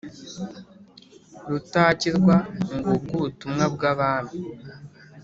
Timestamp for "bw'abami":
3.73-4.37